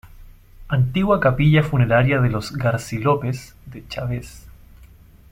[0.67, 4.47] Antigua capilla funeraria de los Garci-López de Chaves.